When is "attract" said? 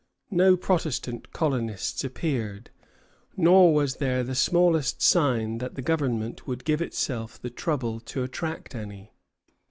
8.23-8.73